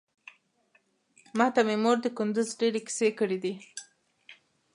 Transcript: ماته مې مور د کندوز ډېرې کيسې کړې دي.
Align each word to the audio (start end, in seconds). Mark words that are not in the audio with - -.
ماته 1.37 1.61
مې 1.67 1.75
مور 1.83 1.97
د 2.01 2.07
کندوز 2.17 2.49
ډېرې 2.59 2.81
کيسې 2.87 3.09
کړې 3.19 3.37
دي. 3.43 3.53